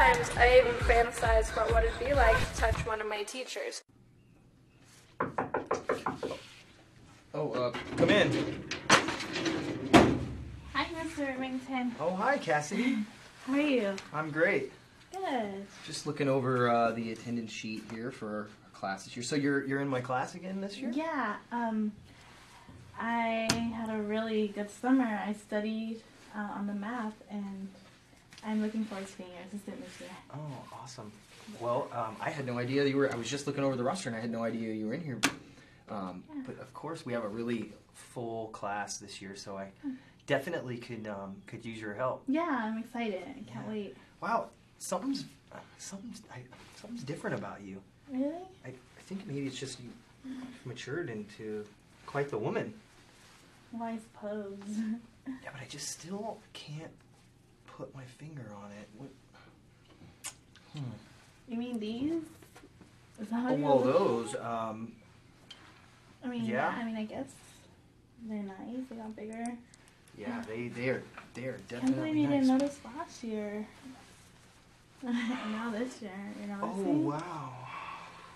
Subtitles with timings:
[0.00, 3.82] sometimes I even fantasize about what it'd be like to touch one of my teachers.
[7.34, 8.64] Oh, uh, come in.
[10.72, 11.28] Hi, Mr.
[11.28, 11.94] Remington.
[12.00, 12.96] Oh, hi, Cassidy.
[13.46, 13.94] How are you?
[14.14, 14.72] I'm great.
[15.12, 15.66] Good.
[15.86, 19.22] Just looking over uh, the attendance sheet here for our class this year.
[19.22, 20.90] So you're you're in my class again this year?
[20.94, 21.92] Yeah, um,
[22.98, 25.04] I had a really good summer.
[25.04, 26.00] I studied
[26.34, 27.68] uh, on the math, and
[28.44, 30.10] I'm looking forward to being your assistant this year.
[30.34, 31.12] Oh, awesome.
[31.60, 33.12] Well, um, I had no idea you were.
[33.12, 35.02] I was just looking over the roster, and I had no idea you were in
[35.02, 35.18] here.
[35.90, 36.42] Um, Yeah.
[36.46, 39.68] But of course, we have a really full class this year, so I
[40.26, 42.22] definitely could um, could use your help.
[42.28, 43.22] Yeah, I'm excited.
[43.22, 43.72] I can't Yeah.
[43.72, 43.96] wait.
[44.20, 45.24] Wow, something's
[45.78, 46.38] something's I,
[46.80, 47.82] something's different about you.
[48.10, 48.32] Really?
[48.64, 49.90] I, I think maybe it's just you
[50.64, 51.64] matured into
[52.06, 52.72] quite the woman.
[53.72, 54.58] Well, I suppose.
[55.44, 56.90] Yeah, but I just still can't
[57.76, 58.88] put my finger on it.
[58.96, 59.10] What?
[60.72, 60.90] Hmm.
[61.48, 62.22] you mean these?
[63.20, 64.34] Is that how Oh, well, those.
[64.36, 64.92] Um,
[66.24, 66.68] I mean, yeah.
[66.68, 67.26] I mean, I guess
[68.28, 68.84] they're nice.
[68.88, 69.44] They got bigger.
[70.16, 71.02] yeah, they they are
[71.34, 71.94] they are definitely.
[71.94, 72.46] Can't believe you nice.
[72.46, 73.66] didn't notice last year.
[75.02, 76.12] now this year,
[76.46, 77.06] you're Oh noticing.
[77.06, 77.52] wow!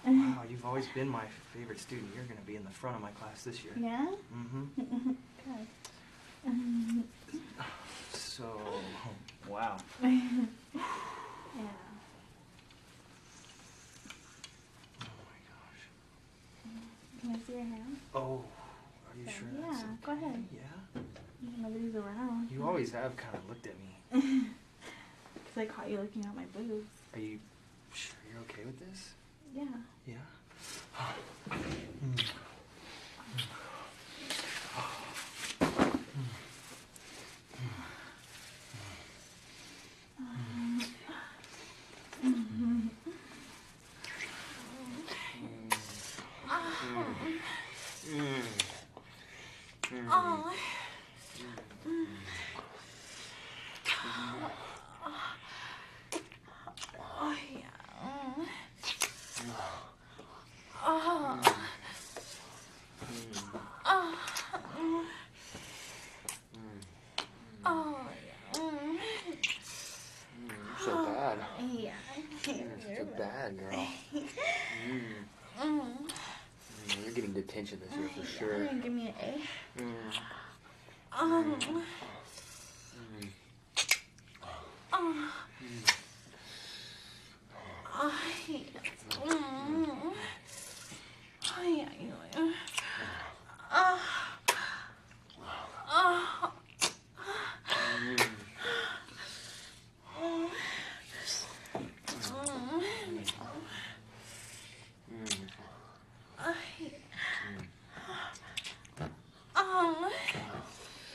[0.06, 2.10] Wow, you've always been my favorite student.
[2.14, 3.72] You're going to be in the front of my class this year.
[3.74, 4.06] Yeah.
[4.36, 4.64] Mm-hmm.
[5.46, 5.66] Good.
[6.46, 7.04] Um,
[8.12, 8.44] So,
[9.48, 9.76] wow.
[10.02, 10.10] yeah.
[15.00, 15.82] Oh my gosh.
[17.20, 17.96] Can I see your hand?
[18.14, 18.20] Oh,
[19.10, 19.48] are you sure?
[19.60, 19.96] that's Yeah, okay?
[20.04, 20.44] go ahead.
[20.52, 21.02] Yeah.
[21.58, 22.50] Nobody's around.
[22.50, 24.46] You always have kind of looked at me.
[25.34, 26.88] Because I caught you looking at my boobs.
[27.14, 27.38] Are you
[27.92, 29.12] sure you're okay with this?
[29.54, 29.64] Yeah.
[30.06, 30.14] Yeah.
[51.84, 52.10] Hmm.
[57.10, 57.62] Oh, yeah.
[58.02, 58.46] Oh.
[60.86, 61.40] Oh.
[67.66, 68.60] Oh, yeah.
[70.84, 71.38] so bad.
[71.72, 71.83] Yeah.
[72.46, 73.86] You're bad, girl.
[75.60, 75.94] Mm.
[77.04, 78.66] You're getting detention this year for sure.
[78.82, 79.80] Give me an A.
[79.80, 79.94] Mm.
[81.16, 81.82] Um.
[84.92, 85.32] Oh.
[87.94, 88.66] Ay.
[89.24, 90.12] Mm.
[91.56, 92.54] Ay, ay, ay.
[93.70, 94.00] Ah.
[95.88, 96.52] Ah.
[98.00, 98.18] Mm.
[106.38, 106.92] Ay.
[109.56, 110.10] Um.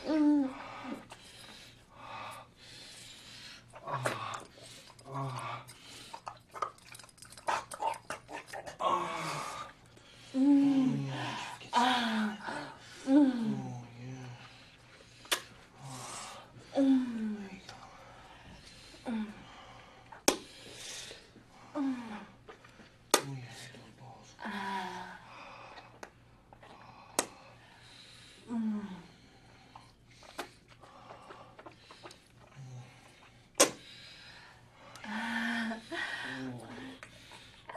[0.07, 0.49] Mm.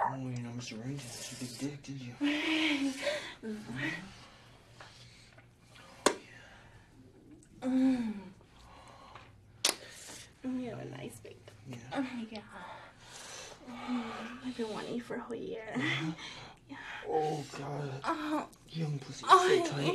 [0.05, 0.79] Oh, you know, Mr.
[0.79, 2.13] Rankin, that's a big dick, did you?
[7.65, 8.13] Mm.
[10.45, 11.37] You have a nice big.
[11.71, 11.77] Yeah.
[11.95, 12.39] Oh yeah.
[13.89, 14.03] Mm,
[14.45, 15.63] I've been wanting you for a whole year.
[17.09, 17.91] Oh, God.
[18.05, 19.95] Oh, Young pussy, oh, so tight.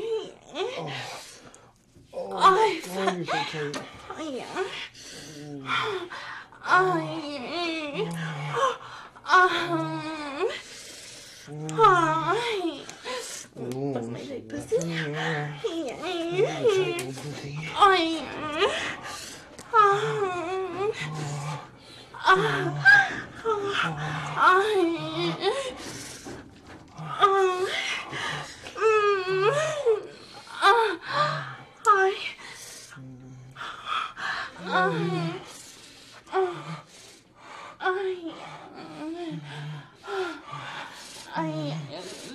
[0.78, 0.92] Oh.
[2.14, 3.32] Oh, Oh, God, you're so
[3.72, 3.82] tight.
[4.18, 4.64] oh yeah.
[6.70, 8.12] Oh, yeah.
[8.56, 8.78] Oh,
[9.30, 9.88] oh.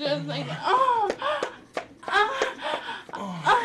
[0.03, 1.41] just like, oh, oh,
[2.09, 2.33] oh,
[3.15, 3.63] oh, oh,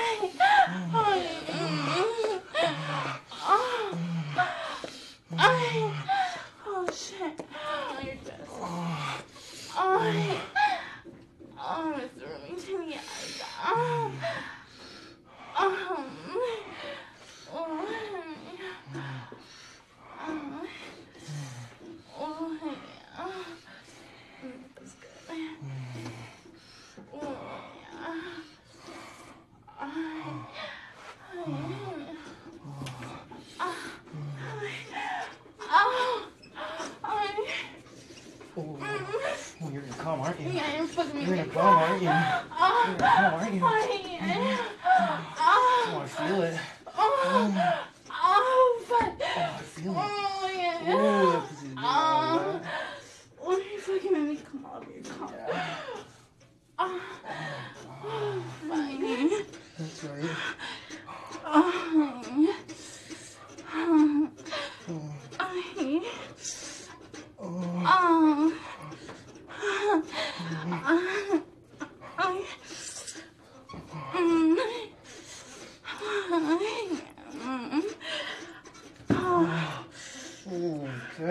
[5.39, 5.94] oh,
[6.68, 7.42] oh, shit.
[7.56, 8.44] Oh, your chest.
[8.51, 9.18] Oh,
[11.60, 12.25] oh, Mr.
[12.30, 13.01] Remington, yeah.
[41.27, 42.07] You're in a aren't you?
[42.07, 42.15] You're
[42.88, 43.62] in a aren't you?
[43.62, 43.96] Oh,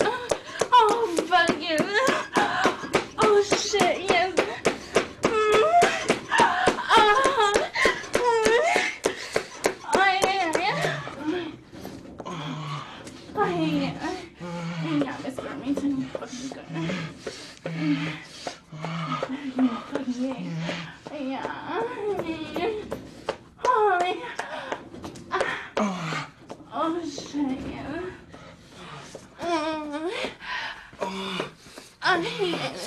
[32.41, 32.81] Hey.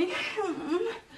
[0.00, 1.09] 你看嗯。